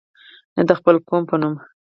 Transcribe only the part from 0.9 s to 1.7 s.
قوم په نوم.